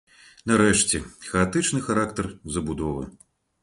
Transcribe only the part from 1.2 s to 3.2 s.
хаатычны характар забудовы.